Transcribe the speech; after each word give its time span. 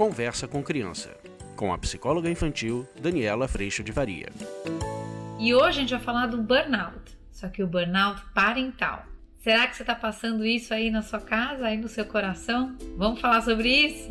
Conversa 0.00 0.48
com 0.48 0.62
Criança, 0.62 1.14
com 1.54 1.74
a 1.74 1.76
psicóloga 1.76 2.30
infantil 2.30 2.88
Daniela 2.98 3.46
Freixo 3.46 3.84
de 3.84 3.92
Varia. 3.92 4.30
E 5.38 5.54
hoje 5.54 5.66
a 5.66 5.72
gente 5.72 5.90
vai 5.90 6.00
falar 6.00 6.26
do 6.26 6.38
burnout, 6.38 7.18
só 7.30 7.50
que 7.50 7.62
o 7.62 7.66
burnout 7.66 8.22
parental. 8.32 9.04
Será 9.42 9.66
que 9.66 9.76
você 9.76 9.82
está 9.82 9.94
passando 9.94 10.42
isso 10.42 10.72
aí 10.72 10.90
na 10.90 11.02
sua 11.02 11.20
casa, 11.20 11.66
aí 11.66 11.76
no 11.76 11.86
seu 11.86 12.06
coração? 12.06 12.78
Vamos 12.96 13.20
falar 13.20 13.42
sobre 13.42 13.68
isso? 13.68 14.10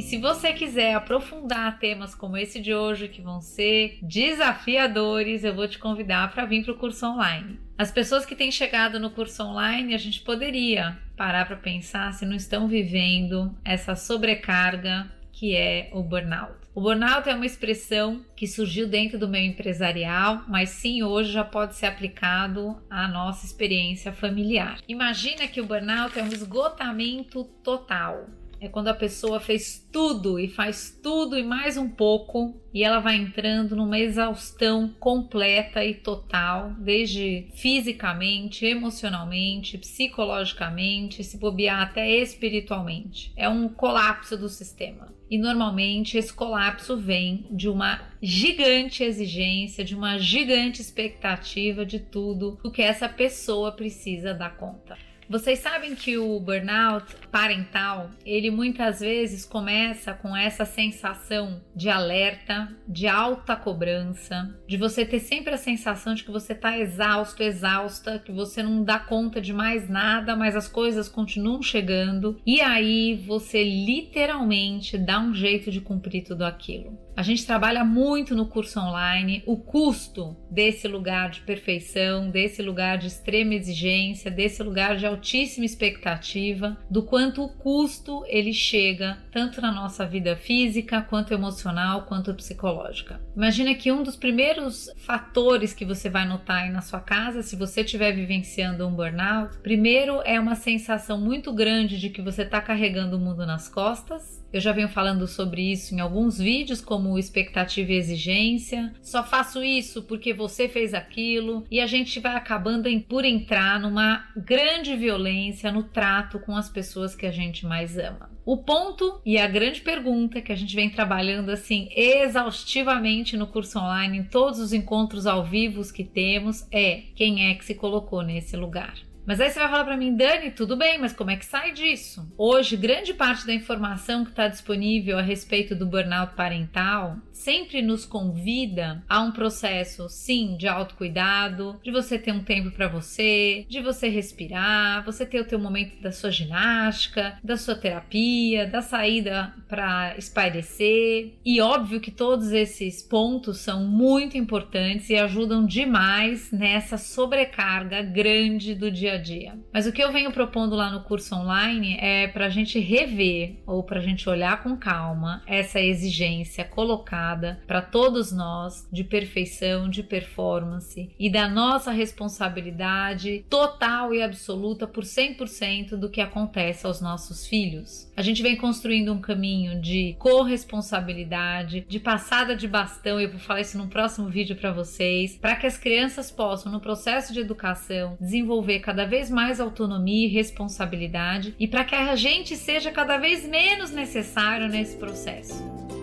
E 0.00 0.02
se 0.02 0.16
você 0.16 0.54
quiser 0.54 0.94
aprofundar 0.94 1.78
temas 1.78 2.14
como 2.14 2.34
esse 2.34 2.58
de 2.58 2.72
hoje, 2.74 3.06
que 3.06 3.20
vão 3.20 3.42
ser 3.42 3.98
desafiadores, 4.00 5.44
eu 5.44 5.54
vou 5.54 5.68
te 5.68 5.78
convidar 5.78 6.32
para 6.32 6.46
vir 6.46 6.64
para 6.64 6.72
o 6.72 6.78
curso 6.78 7.04
online. 7.04 7.60
As 7.76 7.90
pessoas 7.90 8.24
que 8.24 8.34
têm 8.34 8.50
chegado 8.50 8.98
no 8.98 9.10
curso 9.10 9.42
online, 9.42 9.92
a 9.94 9.98
gente 9.98 10.22
poderia 10.22 10.98
parar 11.18 11.44
para 11.44 11.56
pensar 11.58 12.14
se 12.14 12.24
não 12.24 12.34
estão 12.34 12.66
vivendo 12.66 13.54
essa 13.62 13.94
sobrecarga 13.94 15.06
que 15.30 15.54
é 15.54 15.90
o 15.92 16.02
burnout. 16.02 16.54
O 16.74 16.80
burnout 16.80 17.28
é 17.28 17.34
uma 17.34 17.44
expressão 17.44 18.24
que 18.34 18.46
surgiu 18.46 18.88
dentro 18.88 19.18
do 19.18 19.28
meio 19.28 19.50
empresarial, 19.50 20.44
mas 20.48 20.70
sim 20.70 21.02
hoje 21.02 21.30
já 21.30 21.44
pode 21.44 21.74
ser 21.74 21.84
aplicado 21.84 22.82
à 22.88 23.06
nossa 23.06 23.44
experiência 23.44 24.14
familiar. 24.14 24.78
Imagina 24.88 25.46
que 25.46 25.60
o 25.60 25.66
burnout 25.66 26.18
é 26.18 26.22
um 26.22 26.28
esgotamento 26.28 27.44
total 27.62 28.39
é 28.60 28.68
quando 28.68 28.88
a 28.88 28.94
pessoa 28.94 29.40
fez 29.40 29.88
tudo 29.90 30.38
e 30.38 30.48
faz 30.48 30.98
tudo 31.02 31.38
e 31.38 31.42
mais 31.42 31.78
um 31.78 31.88
pouco 31.88 32.60
e 32.74 32.84
ela 32.84 33.00
vai 33.00 33.16
entrando 33.16 33.74
numa 33.74 33.98
exaustão 33.98 34.94
completa 35.00 35.84
e 35.84 35.94
total, 35.94 36.72
desde 36.78 37.48
fisicamente, 37.54 38.66
emocionalmente, 38.66 39.78
psicologicamente, 39.78 41.24
se 41.24 41.38
bobear 41.38 41.80
até 41.80 42.08
espiritualmente. 42.08 43.32
É 43.34 43.48
um 43.48 43.68
colapso 43.68 44.36
do 44.36 44.48
sistema. 44.48 45.12
E 45.28 45.38
normalmente 45.38 46.18
esse 46.18 46.32
colapso 46.32 46.96
vem 46.96 47.46
de 47.50 47.68
uma 47.68 48.00
gigante 48.20 49.02
exigência, 49.02 49.84
de 49.84 49.94
uma 49.94 50.18
gigante 50.18 50.80
expectativa 50.80 51.86
de 51.86 52.00
tudo 52.00 52.58
o 52.62 52.70
que 52.70 52.82
essa 52.82 53.08
pessoa 53.08 53.72
precisa 53.72 54.34
dar 54.34 54.56
conta. 54.56 55.09
Vocês 55.30 55.60
sabem 55.60 55.94
que 55.94 56.18
o 56.18 56.40
burnout 56.40 57.14
parental, 57.30 58.10
ele 58.26 58.50
muitas 58.50 58.98
vezes 58.98 59.44
começa 59.44 60.12
com 60.12 60.36
essa 60.36 60.64
sensação 60.64 61.62
de 61.72 61.88
alerta, 61.88 62.68
de 62.88 63.06
alta 63.06 63.54
cobrança, 63.54 64.52
de 64.66 64.76
você 64.76 65.06
ter 65.06 65.20
sempre 65.20 65.54
a 65.54 65.56
sensação 65.56 66.14
de 66.14 66.24
que 66.24 66.32
você 66.32 66.52
está 66.52 66.76
exausto, 66.76 67.44
exausta, 67.44 68.18
que 68.18 68.32
você 68.32 68.60
não 68.60 68.82
dá 68.82 68.98
conta 68.98 69.40
de 69.40 69.52
mais 69.52 69.88
nada, 69.88 70.34
mas 70.34 70.56
as 70.56 70.66
coisas 70.66 71.08
continuam 71.08 71.62
chegando 71.62 72.40
e 72.44 72.60
aí 72.60 73.14
você 73.24 73.62
literalmente 73.62 74.98
dá 74.98 75.20
um 75.20 75.32
jeito 75.32 75.70
de 75.70 75.80
cumprir 75.80 76.24
tudo 76.24 76.42
aquilo. 76.42 76.98
A 77.16 77.22
gente 77.22 77.44
trabalha 77.44 77.84
muito 77.84 78.34
no 78.34 78.46
curso 78.46 78.80
online 78.80 79.42
o 79.44 79.56
custo 79.56 80.36
desse 80.50 80.88
lugar 80.88 81.28
de 81.28 81.42
perfeição, 81.42 82.30
desse 82.30 82.62
lugar 82.62 82.96
de 82.96 83.08
extrema 83.08 83.54
exigência, 83.54 84.30
desse 84.30 84.62
lugar 84.62 84.96
de 84.96 85.04
altíssima 85.20 85.66
expectativa, 85.66 86.78
do 86.90 87.02
quanto 87.02 87.44
o 87.44 87.48
custo 87.48 88.24
ele 88.26 88.54
chega 88.54 89.18
tanto 89.30 89.60
na 89.60 89.70
nossa 89.70 90.06
vida 90.06 90.34
física, 90.34 91.02
quanto 91.02 91.34
emocional, 91.34 92.02
quanto 92.02 92.34
psicológica. 92.34 93.20
Imagina 93.36 93.74
que 93.74 93.92
um 93.92 94.02
dos 94.02 94.16
primeiros 94.16 94.90
fatores 94.96 95.74
que 95.74 95.84
você 95.84 96.08
vai 96.08 96.26
notar 96.26 96.62
aí 96.62 96.70
na 96.70 96.80
sua 96.80 97.00
casa, 97.00 97.42
se 97.42 97.54
você 97.54 97.82
estiver 97.82 98.12
vivenciando 98.12 98.86
um 98.86 98.94
burnout, 98.94 99.58
primeiro 99.58 100.22
é 100.24 100.40
uma 100.40 100.54
sensação 100.54 101.20
muito 101.20 101.52
grande 101.52 101.98
de 101.98 102.08
que 102.08 102.22
você 102.22 102.42
está 102.42 102.60
carregando 102.60 103.16
o 103.16 103.20
mundo 103.20 103.44
nas 103.44 103.68
costas 103.68 104.40
eu 104.52 104.60
já 104.60 104.72
venho 104.72 104.88
falando 104.88 105.26
sobre 105.26 105.72
isso 105.72 105.94
em 105.94 106.00
alguns 106.00 106.38
vídeos, 106.38 106.80
como 106.80 107.18
expectativa 107.18 107.92
e 107.92 107.96
exigência. 107.96 108.92
Só 109.02 109.22
faço 109.22 109.62
isso 109.62 110.02
porque 110.02 110.32
você 110.32 110.68
fez 110.68 110.94
aquilo, 110.94 111.64
e 111.70 111.80
a 111.80 111.86
gente 111.86 112.20
vai 112.20 112.34
acabando 112.34 112.88
por 113.08 113.24
entrar 113.24 113.80
numa 113.80 114.24
grande 114.36 114.96
violência 114.96 115.72
no 115.72 115.82
trato 115.82 116.38
com 116.40 116.56
as 116.56 116.68
pessoas 116.68 117.14
que 117.14 117.26
a 117.26 117.30
gente 117.30 117.66
mais 117.66 117.98
ama. 117.98 118.30
O 118.44 118.56
ponto 118.56 119.20
e 119.24 119.38
a 119.38 119.46
grande 119.46 119.80
pergunta 119.80 120.40
que 120.40 120.50
a 120.50 120.56
gente 120.56 120.74
vem 120.74 120.90
trabalhando 120.90 121.50
assim 121.50 121.88
exaustivamente 121.94 123.36
no 123.36 123.46
curso 123.46 123.78
online, 123.78 124.18
em 124.18 124.24
todos 124.24 124.58
os 124.58 124.72
encontros 124.72 125.26
ao 125.26 125.44
vivo 125.44 125.80
que 125.92 126.04
temos, 126.04 126.66
é 126.72 127.02
quem 127.14 127.48
é 127.48 127.54
que 127.54 127.64
se 127.64 127.74
colocou 127.74 128.22
nesse 128.22 128.56
lugar. 128.56 128.94
Mas 129.30 129.40
aí 129.40 129.48
você 129.48 129.60
vai 129.60 129.68
falar 129.68 129.84
para 129.84 129.96
mim, 129.96 130.16
Dani, 130.16 130.50
tudo 130.50 130.76
bem, 130.76 130.98
mas 130.98 131.12
como 131.12 131.30
é 131.30 131.36
que 131.36 131.46
sai 131.46 131.72
disso? 131.72 132.28
Hoje, 132.36 132.76
grande 132.76 133.14
parte 133.14 133.46
da 133.46 133.54
informação 133.54 134.24
que 134.24 134.30
está 134.30 134.48
disponível 134.48 135.16
a 135.16 135.22
respeito 135.22 135.72
do 135.72 135.86
burnout 135.86 136.34
parental 136.34 137.16
sempre 137.40 137.80
nos 137.80 138.04
convida 138.04 139.02
a 139.08 139.22
um 139.22 139.32
processo, 139.32 140.08
sim, 140.08 140.56
de 140.58 140.68
autocuidado, 140.68 141.80
de 141.82 141.90
você 141.90 142.18
ter 142.18 142.32
um 142.32 142.44
tempo 142.44 142.70
para 142.70 142.86
você, 142.86 143.64
de 143.68 143.80
você 143.80 144.08
respirar, 144.08 145.04
você 145.04 145.24
ter 145.24 145.40
o 145.40 145.46
teu 145.46 145.58
momento 145.58 146.00
da 146.02 146.12
sua 146.12 146.30
ginástica, 146.30 147.38
da 147.42 147.56
sua 147.56 147.74
terapia, 147.74 148.66
da 148.66 148.82
saída 148.82 149.54
para 149.68 150.14
espairecer. 150.18 151.32
E 151.44 151.60
óbvio 151.60 152.00
que 152.00 152.10
todos 152.10 152.52
esses 152.52 153.02
pontos 153.02 153.58
são 153.58 153.84
muito 153.86 154.36
importantes 154.36 155.08
e 155.08 155.16
ajudam 155.16 155.64
demais 155.64 156.52
nessa 156.52 156.98
sobrecarga 156.98 158.02
grande 158.02 158.74
do 158.74 158.90
dia 158.90 159.14
a 159.14 159.18
dia. 159.20 159.58
Mas 159.72 159.86
o 159.86 159.92
que 159.92 160.02
eu 160.02 160.12
venho 160.12 160.32
propondo 160.32 160.74
lá 160.74 160.90
no 160.90 161.04
curso 161.04 161.34
online 161.34 161.96
é 162.00 162.26
para 162.28 162.46
a 162.46 162.50
gente 162.50 162.78
rever 162.78 163.56
ou 163.66 163.82
para 163.82 163.98
a 163.98 164.02
gente 164.02 164.28
olhar 164.28 164.62
com 164.62 164.76
calma 164.76 165.42
essa 165.46 165.80
exigência 165.80 166.64
colocada 166.64 167.60
para 167.66 167.82
todos 167.82 168.32
nós 168.32 168.88
de 168.92 169.04
perfeição, 169.04 169.88
de 169.88 170.02
performance 170.02 171.10
e 171.18 171.30
da 171.30 171.48
nossa 171.48 171.90
responsabilidade 171.90 173.44
total 173.48 174.14
e 174.14 174.22
absoluta 174.22 174.86
por 174.86 175.04
100% 175.04 175.96
do 175.96 176.08
que 176.08 176.20
acontece 176.20 176.86
aos 176.86 177.00
nossos 177.00 177.46
filhos. 177.46 178.10
A 178.16 178.22
gente 178.22 178.42
vem 178.42 178.56
construindo 178.56 179.12
um 179.12 179.20
caminho 179.20 179.80
de 179.80 180.14
corresponsabilidade, 180.18 181.84
de 181.88 182.00
passada 182.00 182.54
de 182.54 182.68
bastão, 182.68 183.20
eu 183.20 183.30
vou 183.30 183.40
falar 183.40 183.60
isso 183.60 183.78
no 183.78 183.88
próximo 183.88 184.28
vídeo 184.28 184.56
para 184.56 184.72
vocês, 184.72 185.36
para 185.36 185.56
que 185.56 185.66
as 185.66 185.78
crianças 185.78 186.30
possam, 186.30 186.70
no 186.70 186.80
processo 186.80 187.32
de 187.32 187.40
educação, 187.40 188.16
desenvolver 188.20 188.80
cada 188.80 188.99
vez 189.04 189.30
mais 189.30 189.60
autonomia 189.60 190.26
e 190.26 190.30
responsabilidade 190.30 191.54
e 191.58 191.66
para 191.66 191.84
que 191.84 191.94
a 191.94 192.16
gente 192.16 192.56
seja 192.56 192.90
cada 192.90 193.18
vez 193.18 193.46
menos 193.46 193.90
necessário 193.90 194.68
nesse 194.68 194.96
processo. 194.96 195.99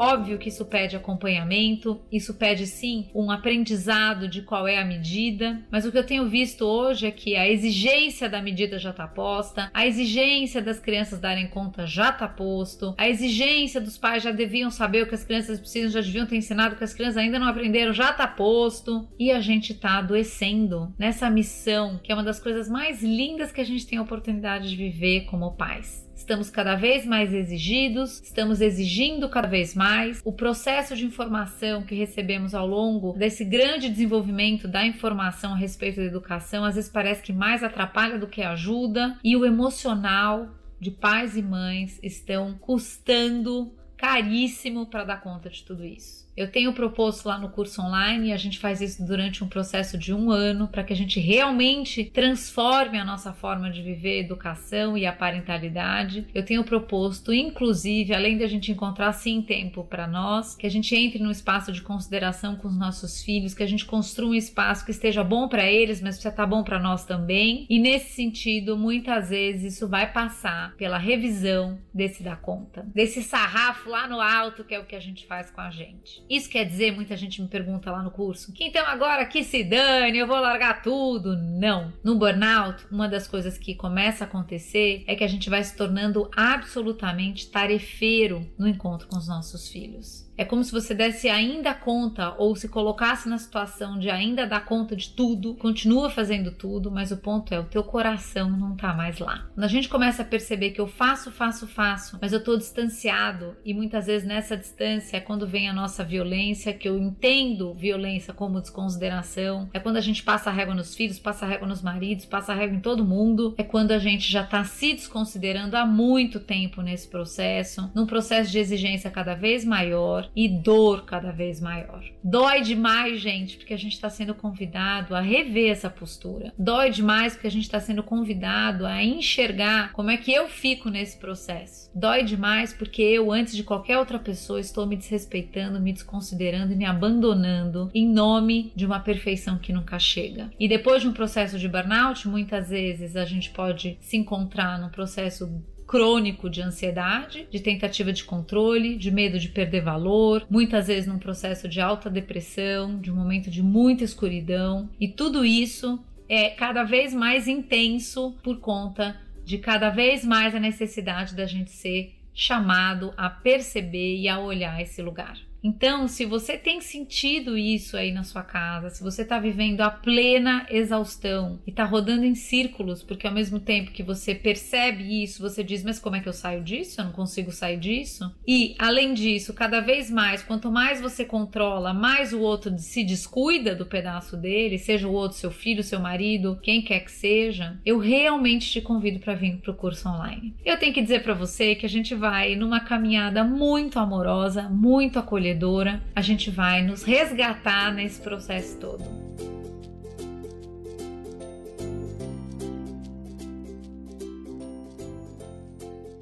Óbvio 0.00 0.38
que 0.38 0.48
isso 0.48 0.64
pede 0.64 0.96
acompanhamento, 0.96 2.00
isso 2.10 2.32
pede 2.32 2.66
sim 2.66 3.10
um 3.14 3.30
aprendizado 3.30 4.26
de 4.28 4.40
qual 4.40 4.66
é 4.66 4.78
a 4.78 4.84
medida, 4.84 5.62
mas 5.70 5.84
o 5.84 5.92
que 5.92 5.98
eu 5.98 6.06
tenho 6.06 6.26
visto 6.26 6.64
hoje 6.64 7.06
é 7.06 7.10
que 7.10 7.36
a 7.36 7.46
exigência 7.46 8.26
da 8.26 8.40
medida 8.40 8.78
já 8.78 8.92
está 8.92 9.06
posta, 9.06 9.70
a 9.74 9.86
exigência 9.86 10.62
das 10.62 10.80
crianças 10.80 11.20
darem 11.20 11.48
conta 11.48 11.86
já 11.86 12.08
está 12.08 12.26
posto, 12.26 12.94
a 12.96 13.10
exigência 13.10 13.78
dos 13.78 13.98
pais 13.98 14.22
já 14.22 14.30
deviam 14.30 14.70
saber 14.70 15.02
o 15.02 15.06
que 15.06 15.14
as 15.14 15.22
crianças 15.22 15.60
precisam, 15.60 15.90
já 15.90 16.00
deviam 16.00 16.24
ter 16.24 16.36
ensinado 16.36 16.74
o 16.74 16.78
que 16.78 16.84
as 16.84 16.94
crianças 16.94 17.18
ainda 17.18 17.38
não 17.38 17.48
aprenderam, 17.48 17.92
já 17.92 18.10
está 18.10 18.26
posto, 18.26 19.06
e 19.18 19.30
a 19.30 19.40
gente 19.40 19.72
está 19.72 19.98
adoecendo 19.98 20.94
nessa 20.98 21.28
missão 21.28 22.00
que 22.02 22.10
é 22.10 22.14
uma 22.14 22.24
das 22.24 22.40
coisas 22.40 22.70
mais 22.70 23.02
lindas 23.02 23.52
que 23.52 23.60
a 23.60 23.66
gente 23.66 23.86
tem 23.86 23.98
a 23.98 24.02
oportunidade 24.02 24.70
de 24.70 24.76
viver 24.76 25.26
como 25.26 25.54
pais 25.56 26.08
estamos 26.20 26.50
cada 26.50 26.76
vez 26.76 27.06
mais 27.06 27.32
exigidos, 27.32 28.20
estamos 28.22 28.60
exigindo 28.60 29.28
cada 29.28 29.48
vez 29.48 29.74
mais. 29.74 30.20
O 30.24 30.32
processo 30.32 30.94
de 30.94 31.04
informação 31.04 31.82
que 31.82 31.94
recebemos 31.94 32.54
ao 32.54 32.66
longo 32.66 33.14
desse 33.14 33.44
grande 33.44 33.88
desenvolvimento 33.88 34.68
da 34.68 34.84
informação 34.84 35.54
a 35.54 35.56
respeito 35.56 35.96
da 35.96 36.04
educação 36.06 36.64
às 36.64 36.74
vezes 36.74 36.90
parece 36.90 37.22
que 37.22 37.32
mais 37.32 37.64
atrapalha 37.64 38.18
do 38.18 38.26
que 38.26 38.42
ajuda, 38.42 39.18
e 39.24 39.36
o 39.36 39.44
emocional 39.44 40.48
de 40.78 40.90
pais 40.90 41.36
e 41.36 41.42
mães 41.42 41.98
estão 42.02 42.54
custando 42.58 43.72
caríssimo 44.00 44.86
para 44.86 45.04
dar 45.04 45.20
conta 45.20 45.50
de 45.50 45.62
tudo 45.62 45.84
isso. 45.84 46.26
Eu 46.34 46.50
tenho 46.50 46.72
proposto 46.72 47.26
lá 47.26 47.36
no 47.36 47.50
curso 47.50 47.82
online 47.82 48.28
e 48.28 48.32
a 48.32 48.36
gente 48.38 48.58
faz 48.58 48.80
isso 48.80 49.04
durante 49.04 49.44
um 49.44 49.48
processo 49.48 49.98
de 49.98 50.14
um 50.14 50.30
ano 50.30 50.68
para 50.68 50.82
que 50.82 50.92
a 50.92 50.96
gente 50.96 51.20
realmente 51.20 52.04
transforme 52.04 52.98
a 52.98 53.04
nossa 53.04 53.34
forma 53.34 53.70
de 53.70 53.82
viver 53.82 54.20
educação 54.20 54.96
e 54.96 55.04
a 55.04 55.12
parentalidade. 55.12 56.26
Eu 56.32 56.42
tenho 56.42 56.64
proposto, 56.64 57.30
inclusive, 57.30 58.14
além 58.14 58.38
de 58.38 58.44
a 58.44 58.48
gente 58.48 58.72
encontrar 58.72 59.12
sim 59.12 59.42
tempo 59.42 59.84
para 59.84 60.06
nós, 60.06 60.54
que 60.54 60.66
a 60.66 60.70
gente 60.70 60.96
entre 60.96 61.18
num 61.18 61.30
espaço 61.30 61.72
de 61.72 61.82
consideração 61.82 62.56
com 62.56 62.68
os 62.68 62.78
nossos 62.78 63.22
filhos, 63.22 63.52
que 63.52 63.62
a 63.62 63.68
gente 63.68 63.84
construa 63.84 64.30
um 64.30 64.34
espaço 64.34 64.86
que 64.86 64.92
esteja 64.92 65.22
bom 65.22 65.46
para 65.46 65.70
eles, 65.70 66.00
mas 66.00 66.14
precisa 66.14 66.30
estar 66.30 66.44
tá 66.44 66.48
bom 66.48 66.62
para 66.62 66.78
nós 66.78 67.04
também. 67.04 67.66
E 67.68 67.78
nesse 67.78 68.14
sentido, 68.14 68.78
muitas 68.78 69.28
vezes 69.28 69.74
isso 69.74 69.86
vai 69.86 70.10
passar 70.10 70.74
pela 70.76 70.96
revisão 70.96 71.78
desse 71.92 72.22
dar 72.22 72.40
conta, 72.40 72.86
desse 72.94 73.22
sarrafo 73.22 73.89
lá 73.90 74.08
no 74.08 74.20
alto 74.20 74.64
que 74.64 74.74
é 74.74 74.78
o 74.78 74.86
que 74.86 74.96
a 74.96 75.00
gente 75.00 75.26
faz 75.26 75.50
com 75.50 75.60
a 75.60 75.70
gente. 75.70 76.24
Isso 76.30 76.48
quer 76.48 76.64
dizer, 76.64 76.92
muita 76.92 77.16
gente 77.16 77.42
me 77.42 77.48
pergunta 77.48 77.90
lá 77.90 78.02
no 78.02 78.10
curso, 78.10 78.52
que 78.52 78.64
então 78.64 78.86
agora 78.86 79.26
que 79.26 79.42
se 79.42 79.64
dane, 79.64 80.18
eu 80.18 80.26
vou 80.26 80.38
largar 80.38 80.82
tudo. 80.82 81.36
Não. 81.36 81.92
No 82.02 82.16
burnout, 82.16 82.86
uma 82.90 83.08
das 83.08 83.26
coisas 83.26 83.58
que 83.58 83.74
começa 83.74 84.24
a 84.24 84.26
acontecer 84.26 85.04
é 85.06 85.14
que 85.14 85.24
a 85.24 85.28
gente 85.28 85.50
vai 85.50 85.62
se 85.62 85.76
tornando 85.76 86.30
absolutamente 86.36 87.50
tarefeiro 87.50 88.48
no 88.56 88.68
encontro 88.68 89.08
com 89.08 89.16
os 89.16 89.28
nossos 89.28 89.68
filhos. 89.68 90.30
É 90.40 90.44
como 90.46 90.64
se 90.64 90.72
você 90.72 90.94
desse 90.94 91.28
ainda 91.28 91.74
conta 91.74 92.34
ou 92.38 92.56
se 92.56 92.66
colocasse 92.66 93.28
na 93.28 93.36
situação 93.36 93.98
de 93.98 94.08
ainda 94.08 94.46
dar 94.46 94.64
conta 94.64 94.96
de 94.96 95.10
tudo, 95.10 95.54
continua 95.56 96.08
fazendo 96.08 96.50
tudo, 96.50 96.90
mas 96.90 97.12
o 97.12 97.18
ponto 97.18 97.52
é 97.52 97.60
o 97.60 97.66
teu 97.66 97.84
coração 97.84 98.48
não 98.48 98.74
tá 98.74 98.94
mais 98.94 99.18
lá. 99.18 99.46
Quando 99.52 99.64
a 99.64 99.68
gente 99.68 99.86
começa 99.86 100.22
a 100.22 100.24
perceber 100.24 100.70
que 100.70 100.80
eu 100.80 100.88
faço, 100.88 101.30
faço, 101.30 101.66
faço, 101.66 102.18
mas 102.22 102.32
eu 102.32 102.42
tô 102.42 102.56
distanciado 102.56 103.54
e 103.62 103.74
muitas 103.80 104.06
vezes 104.06 104.28
nessa 104.28 104.58
distância 104.58 105.16
é 105.16 105.20
quando 105.20 105.46
vem 105.46 105.66
a 105.66 105.72
nossa 105.72 106.04
violência, 106.04 106.74
que 106.74 106.86
eu 106.86 106.98
entendo 106.98 107.72
violência 107.72 108.34
como 108.34 108.60
desconsideração, 108.60 109.70
é 109.72 109.80
quando 109.80 109.96
a 109.96 110.02
gente 110.02 110.22
passa 110.22 110.50
a 110.50 110.52
régua 110.52 110.74
nos 110.74 110.94
filhos, 110.94 111.18
passa 111.18 111.46
a 111.46 111.48
régua 111.48 111.66
nos 111.66 111.80
maridos, 111.80 112.26
passa 112.26 112.52
a 112.52 112.54
régua 112.54 112.76
em 112.76 112.80
todo 112.80 113.06
mundo, 113.06 113.54
é 113.56 113.62
quando 113.62 113.92
a 113.92 113.98
gente 113.98 114.30
já 114.30 114.44
tá 114.44 114.64
se 114.64 114.92
desconsiderando 114.92 115.78
há 115.78 115.86
muito 115.86 116.38
tempo 116.38 116.82
nesse 116.82 117.08
processo, 117.08 117.90
num 117.94 118.04
processo 118.04 118.50
de 118.50 118.58
exigência 118.58 119.10
cada 119.10 119.34
vez 119.34 119.64
maior 119.64 120.28
e 120.36 120.46
dor 120.46 121.06
cada 121.06 121.32
vez 121.32 121.58
maior. 121.58 122.04
Dói 122.22 122.60
demais, 122.60 123.18
gente, 123.18 123.56
porque 123.56 123.72
a 123.72 123.78
gente 123.78 123.94
está 123.94 124.10
sendo 124.10 124.34
convidado 124.34 125.14
a 125.14 125.20
rever 125.22 125.70
essa 125.70 125.88
postura. 125.88 126.52
Dói 126.58 126.90
demais 126.90 127.32
porque 127.32 127.46
a 127.46 127.50
gente 127.50 127.62
está 127.62 127.80
sendo 127.80 128.02
convidado 128.02 128.84
a 128.84 129.02
enxergar 129.02 129.92
como 129.92 130.10
é 130.10 130.18
que 130.18 130.30
eu 130.30 130.48
fico 130.48 130.90
nesse 130.90 131.16
processo. 131.16 131.90
Dói 131.94 132.24
demais 132.24 132.74
porque 132.74 133.00
eu, 133.00 133.32
antes 133.32 133.56
de 133.56 133.62
qualquer 133.70 133.98
outra 133.98 134.18
pessoa, 134.18 134.58
estou 134.58 134.84
me 134.84 134.96
desrespeitando, 134.96 135.80
me 135.80 135.92
desconsiderando 135.92 136.72
e 136.72 136.76
me 136.76 136.84
abandonando 136.84 137.88
em 137.94 138.04
nome 138.04 138.72
de 138.74 138.84
uma 138.84 138.98
perfeição 138.98 139.58
que 139.58 139.72
nunca 139.72 139.96
chega. 139.96 140.50
E 140.58 140.66
depois 140.66 141.02
de 141.02 141.08
um 141.08 141.12
processo 141.12 141.56
de 141.56 141.68
burnout, 141.68 142.26
muitas 142.26 142.70
vezes 142.70 143.14
a 143.14 143.24
gente 143.24 143.48
pode 143.50 143.96
se 144.00 144.16
encontrar 144.16 144.76
num 144.80 144.88
processo 144.88 145.48
crônico 145.86 146.50
de 146.50 146.60
ansiedade, 146.60 147.46
de 147.48 147.60
tentativa 147.60 148.12
de 148.12 148.24
controle, 148.24 148.96
de 148.96 149.08
medo 149.12 149.38
de 149.38 149.48
perder 149.48 149.82
valor, 149.82 150.44
muitas 150.50 150.88
vezes 150.88 151.06
num 151.06 151.20
processo 151.20 151.68
de 151.68 151.80
alta 151.80 152.10
depressão, 152.10 152.98
de 152.98 153.08
um 153.08 153.14
momento 153.14 153.48
de 153.48 153.62
muita 153.62 154.02
escuridão, 154.02 154.90
e 154.98 155.06
tudo 155.06 155.44
isso 155.44 156.04
é 156.28 156.50
cada 156.50 156.82
vez 156.82 157.14
mais 157.14 157.46
intenso 157.46 158.34
por 158.42 158.58
conta 158.58 159.16
de 159.44 159.58
cada 159.58 159.90
vez 159.90 160.24
mais 160.24 160.56
a 160.56 160.60
necessidade 160.60 161.36
da 161.36 161.46
gente 161.46 161.70
ser 161.70 162.19
chamado 162.40 163.12
a 163.18 163.28
perceber 163.28 164.16
e 164.16 164.26
a 164.26 164.38
olhar 164.38 164.80
esse 164.80 165.02
lugar. 165.02 165.36
Então, 165.62 166.08
se 166.08 166.24
você 166.24 166.56
tem 166.56 166.80
sentido 166.80 167.56
isso 167.56 167.96
aí 167.96 168.12
na 168.12 168.24
sua 168.24 168.42
casa, 168.42 168.90
se 168.90 169.02
você 169.02 169.22
está 169.22 169.38
vivendo 169.38 169.82
a 169.82 169.90
plena 169.90 170.66
exaustão 170.70 171.60
e 171.66 171.70
está 171.70 171.84
rodando 171.84 172.24
em 172.24 172.34
círculos, 172.34 173.02
porque 173.02 173.26
ao 173.26 173.32
mesmo 173.32 173.60
tempo 173.60 173.90
que 173.90 174.02
você 174.02 174.34
percebe 174.34 175.22
isso, 175.22 175.42
você 175.42 175.62
diz: 175.62 175.82
Mas 175.82 175.98
como 175.98 176.16
é 176.16 176.20
que 176.20 176.28
eu 176.28 176.32
saio 176.32 176.62
disso? 176.62 177.00
Eu 177.00 177.06
não 177.06 177.12
consigo 177.12 177.50
sair 177.50 177.78
disso. 177.78 178.34
E, 178.46 178.74
além 178.78 179.12
disso, 179.12 179.52
cada 179.52 179.80
vez 179.80 180.10
mais, 180.10 180.42
quanto 180.42 180.70
mais 180.70 181.00
você 181.00 181.24
controla, 181.24 181.92
mais 181.92 182.32
o 182.32 182.40
outro 182.40 182.76
se 182.78 183.04
descuida 183.04 183.74
do 183.74 183.86
pedaço 183.86 184.36
dele, 184.36 184.78
seja 184.78 185.06
o 185.06 185.12
outro 185.12 185.36
seu 185.36 185.50
filho, 185.50 185.82
seu 185.82 186.00
marido, 186.00 186.58
quem 186.62 186.80
quer 186.80 187.00
que 187.00 187.12
seja, 187.12 187.78
eu 187.84 187.98
realmente 187.98 188.70
te 188.70 188.80
convido 188.80 189.18
para 189.18 189.34
vir 189.34 189.58
para 189.58 189.72
o 189.72 189.76
curso 189.76 190.08
online. 190.08 190.54
Eu 190.64 190.78
tenho 190.78 190.94
que 190.94 191.02
dizer 191.02 191.22
para 191.22 191.34
você 191.34 191.74
que 191.74 191.84
a 191.84 191.88
gente 191.88 192.14
vai 192.14 192.54
numa 192.54 192.80
caminhada 192.80 193.44
muito 193.44 193.98
amorosa, 193.98 194.68
muito 194.68 195.18
acolhedora 195.18 195.49
acolhedora, 195.50 196.02
a 196.14 196.20
gente 196.20 196.50
vai 196.50 196.82
nos 196.82 197.02
resgatar 197.02 197.92
nesse 197.92 198.20
processo 198.20 198.78
todo. 198.78 199.04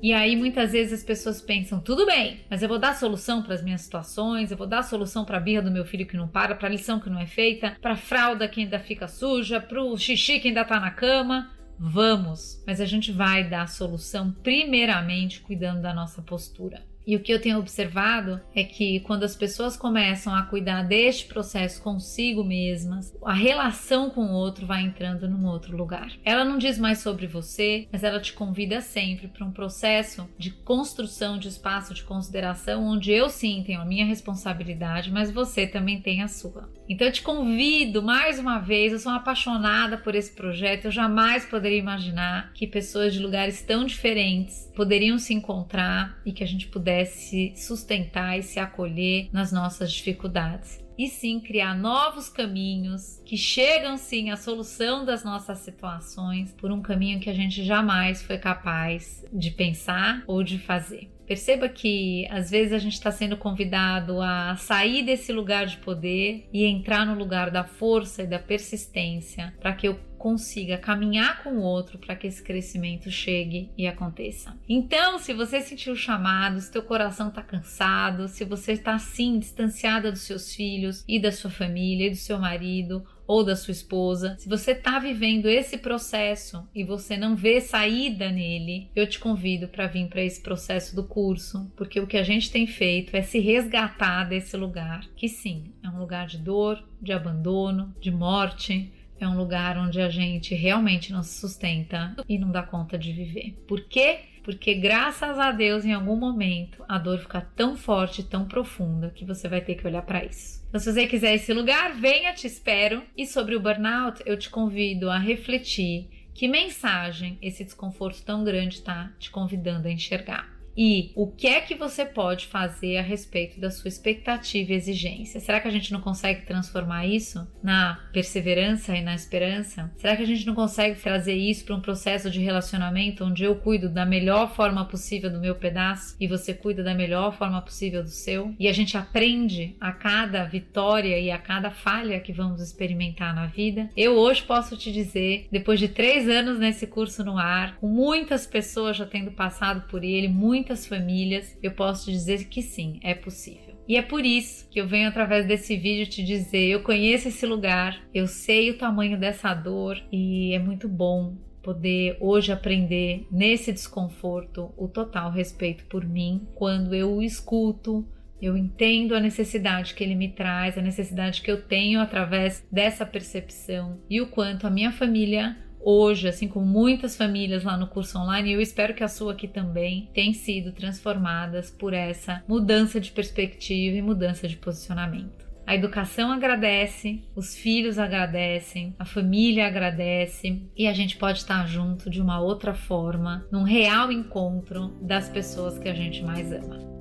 E 0.01 0.13
aí 0.13 0.37
muitas 0.37 0.73
vezes 0.73 1.01
as 1.01 1.05
pessoas 1.05 1.43
pensam, 1.43 1.81
tudo 1.81 2.07
bem, 2.07 2.41
mas 2.49 2.63
eu 2.63 2.69
vou 2.69 2.79
dar 2.79 2.95
solução 2.95 3.43
para 3.43 3.55
as 3.55 3.63
minhas 3.63 3.81
situações, 3.81 4.51
eu 4.51 4.57
vou 4.57 4.67
dar 4.67 4.83
solução 4.83 5.25
para 5.25 5.39
a 5.39 5.41
birra 5.41 5.63
do 5.63 5.73
meu 5.73 5.85
filho 5.85 6.07
que 6.07 6.17
não 6.17 6.29
para, 6.29 6.55
para 6.55 6.69
a 6.69 6.71
lição 6.71 7.01
que 7.01 7.11
não 7.11 7.19
é 7.19 7.27
feita, 7.27 7.77
para 7.83 7.93
a 7.93 7.97
fralda 7.97 8.49
que 8.49 8.61
ainda 8.61 8.79
fica 8.79 9.09
suja, 9.09 9.61
para 9.61 9.83
o 9.83 9.99
xixi 9.99 10.39
que 10.39 10.49
ainda 10.49 10.63
está 10.63 10.79
na 10.79 10.93
cama. 10.93 11.51
Vamos, 11.81 12.63
mas 12.67 12.81
a 12.81 12.85
gente 12.85 13.13
vai 13.13 13.49
dar 13.49 13.69
solução 13.69 14.33
primeiramente 14.43 15.41
cuidando 15.41 15.83
da 15.83 15.93
nossa 15.93 16.23
postura. 16.23 16.83
E 17.09 17.17
o 17.17 17.21
que 17.21 17.33
eu 17.33 17.41
tenho 17.41 17.59
observado 17.59 18.39
é 18.55 18.63
que 18.63 19.01
quando 19.01 19.25
as 19.25 19.35
pessoas 19.35 19.79
começam 19.79 20.35
a 20.35 20.43
cuidar 20.43 20.83
deste 20.83 21.25
processo 21.25 21.81
consigo 21.81 22.45
mesmas, 22.45 23.17
a 23.25 23.33
relação 23.33 24.11
com 24.11 24.27
o 24.27 24.35
outro 24.35 24.67
vai 24.67 24.83
entrando 24.83 25.27
num 25.27 25.47
outro 25.47 25.75
lugar. 25.75 26.13
Ela 26.23 26.45
não 26.45 26.59
diz 26.59 26.79
mais 26.79 26.99
sobre 26.99 27.27
você, 27.27 27.89
mas 27.91 28.05
ela 28.05 28.21
te 28.21 28.35
convida 28.35 28.83
sempre 28.83 29.27
para 29.27 29.47
um 29.47 29.51
processo 29.51 30.29
de 30.37 30.51
construção 30.51 31.39
de 31.39 31.49
espaço 31.49 31.95
de 31.95 32.03
consideração 32.03 32.85
onde 32.85 33.11
eu 33.11 33.31
sim 33.31 33.63
tenho 33.67 33.81
a 33.81 33.87
minha 33.87 34.05
responsabilidade, 34.05 35.11
mas 35.11 35.31
você 35.31 35.67
também 35.67 36.03
tem 36.03 36.21
a 36.21 36.29
sua. 36.29 36.69
Então 36.87 37.07
eu 37.07 37.13
te 37.13 37.23
convido 37.23 38.03
mais 38.03 38.39
uma 38.39 38.59
vez, 38.59 38.93
eu 38.93 38.99
sou 38.99 39.13
apaixonada 39.13 39.97
por 39.97 40.15
esse 40.15 40.35
projeto, 40.35 40.85
eu 40.85 40.91
jamais 40.91 41.47
poderia 41.47 41.79
imaginar 41.79 42.53
que 42.53 42.67
pessoas 42.67 43.15
de 43.15 43.19
lugares 43.19 43.63
tão 43.63 43.87
diferentes 43.87 44.71
poderiam 44.77 45.19
se 45.19 45.33
encontrar 45.33 46.21
e 46.25 46.33
que 46.33 46.45
a 46.45 46.47
gente 46.47 46.67
pudesse 46.69 46.98
se 47.05 47.53
sustentar 47.57 48.39
e 48.39 48.43
se 48.43 48.59
acolher 48.59 49.29
nas 49.33 49.53
nossas 49.53 49.93
dificuldades. 49.93 50.79
E 50.99 51.07
sim 51.07 51.39
criar 51.39 51.77
novos 51.77 52.29
caminhos 52.29 53.23
que 53.25 53.37
chegam 53.37 53.97
sim 53.97 54.31
à 54.31 54.37
solução 54.37 55.05
das 55.05 55.23
nossas 55.23 55.61
situações 55.61 56.53
por 56.55 56.73
um 56.73 56.83
caminho 56.83 57.21
que 57.21 57.31
a 57.31 57.35
gente 57.35 57.63
jamais 57.63 58.21
foi 58.21 58.37
capaz 58.37 59.25
de 59.33 59.53
pensar 59.53 60.25
ou 60.27 60.43
de 60.43 60.59
fazer. 60.59 61.09
Perceba 61.25 61.69
que 61.69 62.27
às 62.31 62.51
vezes 62.51 62.73
a 62.73 62.79
gente 62.79 62.95
está 62.95 63.13
sendo 63.13 63.37
convidado 63.37 64.21
a 64.21 64.57
sair 64.57 65.05
desse 65.05 65.31
lugar 65.31 65.67
de 65.67 65.77
poder 65.77 66.49
e 66.53 66.65
entrar 66.65 67.05
no 67.05 67.15
lugar 67.15 67.51
da 67.51 67.63
força 67.63 68.23
e 68.23 68.27
da 68.27 68.39
persistência 68.39 69.55
para 69.61 69.75
que 69.75 69.87
eu 69.87 70.01
consiga 70.19 70.77
caminhar 70.77 71.43
com 71.43 71.51
o 71.51 71.63
outro 71.63 71.99
para 71.99 72.17
que 72.17 72.27
esse 72.27 72.43
crescimento 72.43 73.11
chegue 73.11 73.71
e 73.79 73.87
aconteça. 73.87 74.59
Então, 74.69 75.19
se 75.19 75.33
você 75.33 75.61
sentiu 75.61 75.95
chamado, 75.97 76.61
se 76.61 76.71
teu 76.71 76.83
coração 76.83 77.29
está 77.29 77.43
cansado, 77.43 78.29
se 78.29 78.45
você 78.45 78.73
está 78.73 78.95
assim 78.95 79.39
distanciada 79.39 80.13
dos 80.13 80.23
seus 80.23 80.55
filhos 80.55 81.05
e 81.09 81.21
da 81.21 81.33
sua 81.33 81.51
família 81.51 82.09
e 82.09 82.11
do 82.11 82.17
seu 82.17 82.39
marido, 82.39 83.07
ou 83.29 83.45
da 83.45 83.55
sua 83.55 83.73
esposa, 83.73 84.37
se 84.39 84.49
você 84.49 84.73
está 84.73 84.99
vivendo 84.99 85.47
esse 85.47 85.77
processo 85.77 86.67
e 86.75 86.83
você 86.83 87.15
não 87.15 87.37
vê 87.37 87.61
saída 87.61 88.33
nele, 88.33 88.91
eu 88.97 89.07
te 89.07 89.19
convido 89.19 89.69
para 89.69 89.87
vir 89.87 90.09
para 90.09 90.23
esse 90.23 90.41
processo 90.41 90.97
do 90.97 91.05
curso, 91.05 91.71
porque 91.77 92.01
o 92.01 92.07
que 92.07 92.17
a 92.17 92.23
gente 92.23 92.51
tem 92.51 92.67
feito 92.67 93.15
é 93.15 93.21
se 93.21 93.39
resgatar 93.39 94.25
desse 94.25 94.57
lugar, 94.57 95.07
que 95.15 95.29
sim, 95.29 95.75
é 95.85 95.91
um 95.91 95.99
lugar 95.99 96.27
de 96.27 96.39
dor, 96.39 96.83
de 97.03 97.13
abandono, 97.13 97.95
de 98.01 98.11
morte, 98.11 98.91
é 99.21 99.29
um 99.29 99.37
lugar 99.37 99.77
onde 99.77 100.01
a 100.01 100.09
gente 100.09 100.55
realmente 100.55 101.13
não 101.13 101.23
se 101.23 101.41
sustenta 101.41 102.15
e 102.29 102.39
não 102.39 102.51
dá 102.51 102.63
conta 102.63 102.99
de 102.99 103.13
viver. 103.13 103.55
Por 103.67 103.85
quê? 103.85 104.21
Porque 104.43 104.75
graças 104.75 105.39
a 105.39 105.51
Deus, 105.51 105.85
em 105.85 105.93
algum 105.93 106.17
momento, 106.17 106.83
a 106.89 106.99
dor 106.99 107.19
fica 107.19 107.41
tão 107.41 107.77
forte, 107.77 108.23
tão 108.23 108.47
profunda, 108.47 109.11
que 109.11 109.25
você 109.25 109.47
vai 109.47 109.61
ter 109.61 109.75
que 109.75 109.87
olhar 109.87 110.03
para 110.03 110.25
isso. 110.25 110.65
Então, 110.69 110.81
se 110.81 110.91
você 110.91 111.07
quiser 111.07 111.35
esse 111.35 111.53
lugar, 111.53 111.93
venha, 111.95 112.33
te 112.33 112.47
espero. 112.47 113.03
E 113.17 113.27
sobre 113.27 113.55
o 113.55 113.61
burnout, 113.61 114.23
eu 114.25 114.39
te 114.39 114.49
convido 114.49 115.11
a 115.11 115.19
refletir 115.19 116.09
que 116.33 116.49
mensagem 116.49 117.37
esse 117.43 117.65
desconforto 117.65 118.25
tão 118.25 118.45
grande 118.45 118.77
está 118.77 119.13
te 119.19 119.31
convidando 119.31 119.89
a 119.89 119.91
enxergar. 119.91 120.58
E 120.79 121.11
o 121.17 121.27
que 121.27 121.49
é 121.49 121.61
que 121.61 121.75
você 121.75 122.07
pode 122.07 122.47
fazer 122.47 122.99
a 122.99 123.03
respeito 123.03 123.59
da 123.59 123.69
sua 123.69 123.89
expectativa 123.89 124.73
e 124.73 124.77
exigência. 124.77 125.41
Será 125.41 125.61
que 125.61 125.67
a 125.67 125.73
gente 125.73 125.93
não 125.93 126.01
consegue 126.01 126.47
transformar 126.47 127.05
isso 127.05 127.45
na 127.61 127.99
perseverança 128.13 128.97
e 128.97 129.03
na 129.03 129.13
esperança? 129.13 129.91
Será 129.97 130.17
que 130.17 130.23
a 130.23 130.27
gente 130.27 130.47
não 130.47 130.55
consegue 130.55 131.01
trazer 131.01 131.35
isso 131.35 131.65
para 131.65 131.75
um 131.75 131.81
processo 131.81 132.31
de 132.31 132.39
relacionamento 132.39 133.25
onde 133.25 133.43
eu 133.43 133.57
cuido 133.57 133.89
da 133.89 134.07
melhor 134.07 134.55
forma 134.55 134.85
possível 134.85 135.29
do 135.29 135.41
meu 135.41 135.57
pedaço 135.57 136.15
e 136.21 136.29
você 136.29 136.55
cuida 136.55 136.85
da 136.85 136.95
melhor 136.95 137.37
forma 137.37 137.61
possível 137.61 138.05
do 138.05 138.11
seu? 138.11 138.55
E 138.57 138.69
a 138.69 138.73
gente 138.73 138.97
aprende 138.97 139.75
a 139.81 139.91
cada 139.91 140.45
vitória 140.45 141.19
e 141.19 141.29
a 141.33 141.39
cada 141.39 141.73
falha 141.73 142.21
que 142.21 142.33
vamos 142.33 142.61
experimentar 142.61 143.35
na 143.35 143.47
vida? 143.47 143.91
Eu 143.97 144.13
hoje 144.13 144.45
posso 144.45 144.77
te 144.77 144.93
dizer, 144.93 145.49
depois 145.51 145.81
de 145.81 145.89
três 145.89 146.29
anos 146.29 146.61
nesse 146.61 146.87
curso 146.87 147.25
no 147.25 147.37
ar, 147.37 147.77
com 147.79 147.89
muitas 147.89 148.47
pessoas 148.47 148.97
já 148.97 149.05
tendo 149.05 149.33
passado 149.33 149.89
por 149.89 150.05
ele, 150.05 150.29
muitas 150.69 150.87
famílias, 150.87 151.59
eu 151.63 151.71
posso 151.71 152.11
dizer 152.11 152.45
que 152.45 152.61
sim, 152.61 153.01
é 153.03 153.15
possível. 153.15 153.75
E 153.89 153.97
é 153.97 154.03
por 154.03 154.25
isso 154.25 154.69
que 154.69 154.79
eu 154.79 154.87
venho 154.87 155.09
através 155.09 155.47
desse 155.47 155.77
vídeo 155.77 156.07
te 156.07 156.23
dizer: 156.23 156.69
eu 156.69 156.83
conheço 156.83 157.29
esse 157.29 157.47
lugar, 157.47 158.03
eu 158.13 158.27
sei 158.27 158.71
o 158.71 158.77
tamanho 158.77 159.19
dessa 159.19 159.55
dor 159.55 159.99
e 160.13 160.53
é 160.53 160.59
muito 160.59 160.87
bom 160.87 161.37
poder 161.63 162.19
hoje 162.21 162.53
aprender 162.53 163.27
nesse 163.33 163.73
desconforto 163.73 164.73
o 164.77 164.89
total 164.89 165.31
respeito 165.31 165.85
por 165.87 166.07
mim 166.07 166.47
quando 166.55 166.95
eu 166.95 167.15
o 167.15 167.23
escuto. 167.23 168.07
Eu 168.41 168.57
entendo 168.57 169.17
a 169.17 169.21
necessidade 169.21 169.95
que 169.95 170.05
ele 170.05 170.15
me 170.15 170.29
traz, 170.29 170.79
a 170.79 170.83
necessidade 170.83 171.43
que 171.43 171.51
eu 171.51 171.61
tenho 171.61 172.01
através 172.01 172.65
dessa 172.71 173.05
percepção 173.05 174.01
e 174.09 174.21
o 174.21 174.29
quanto 174.29 174.65
a 174.65 174.71
minha 174.71 174.93
família 174.93 175.57
hoje, 175.81 176.29
assim 176.29 176.49
como 176.49 176.67
muitas 176.67 177.17
famílias 177.17 177.65
lá 177.65 177.77
no 177.77 177.87
curso 177.87 178.19
online, 178.19 178.53
eu 178.53 178.61
espero 178.61 178.95
que 178.95 179.05
a 179.05 179.09
sua 179.09 179.33
aqui 179.33 179.49
também, 179.49 180.11
tem 180.13 180.33
sido 180.33 180.73
transformadas 180.73 181.71
por 181.71 181.93
essa 181.93 182.43
mudança 182.49 183.01
de 183.01 183.11
perspectiva 183.11 183.97
e 183.97 184.03
mudança 184.03 184.49
de 184.49 184.57
posicionamento. 184.57 185.49
A 185.69 185.75
educação 185.75 186.33
agradece, 186.33 187.23
os 187.37 187.55
filhos 187.55 187.99
agradecem, 187.99 188.97
a 188.99 189.05
família 189.05 189.67
agradece 189.67 190.63
e 190.75 190.87
a 190.87 190.95
gente 190.95 191.19
pode 191.19 191.41
estar 191.41 191.67
junto 191.67 192.09
de 192.09 192.23
uma 192.23 192.41
outra 192.41 192.73
forma, 192.73 193.47
num 193.53 193.65
real 193.65 194.11
encontro 194.11 194.97
das 195.03 195.29
pessoas 195.29 195.79
que 195.79 195.89
a 195.89 195.95
gente 195.95 196.23
mais 196.23 196.51
ama. 196.51 196.98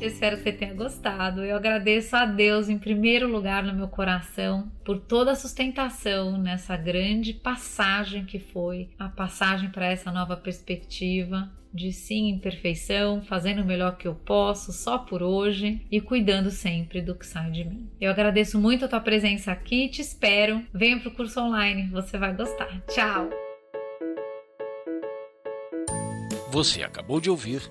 Espero 0.00 0.38
que 0.38 0.44
você 0.44 0.52
tenha 0.52 0.72
gostado. 0.72 1.44
Eu 1.44 1.56
agradeço 1.56 2.16
a 2.16 2.24
Deus 2.24 2.70
em 2.70 2.78
primeiro 2.78 3.28
lugar 3.28 3.62
no 3.62 3.74
meu 3.74 3.86
coração 3.86 4.72
por 4.82 4.98
toda 4.98 5.32
a 5.32 5.36
sustentação 5.36 6.38
nessa 6.38 6.74
grande 6.74 7.34
passagem 7.34 8.24
que 8.24 8.38
foi 8.38 8.88
a 8.98 9.08
passagem 9.10 9.68
para 9.68 9.86
essa 9.86 10.10
nova 10.10 10.36
perspectiva 10.36 11.50
de 11.72 11.92
sim 11.92 12.30
imperfeição, 12.30 13.22
fazendo 13.22 13.62
o 13.62 13.64
melhor 13.64 13.96
que 13.96 14.08
eu 14.08 14.14
posso, 14.14 14.72
só 14.72 14.98
por 14.98 15.22
hoje 15.22 15.86
e 15.90 16.00
cuidando 16.00 16.50
sempre 16.50 17.00
do 17.00 17.14
que 17.14 17.26
sai 17.26 17.50
de 17.50 17.64
mim. 17.64 17.88
Eu 18.00 18.10
agradeço 18.10 18.58
muito 18.58 18.86
a 18.86 18.88
tua 18.88 19.00
presença 19.00 19.52
aqui, 19.52 19.88
te 19.88 20.00
espero. 20.00 20.64
Venha 20.72 20.98
para 20.98 21.10
o 21.10 21.14
curso 21.14 21.38
online, 21.40 21.88
você 21.90 22.18
vai 22.18 22.34
gostar. 22.34 22.82
Tchau! 22.88 23.28
Você 26.50 26.82
acabou 26.82 27.20
de 27.20 27.30
ouvir 27.30 27.70